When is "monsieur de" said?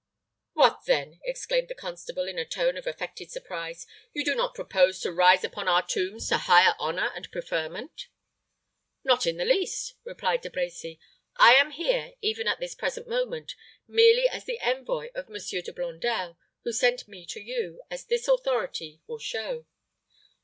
15.29-15.71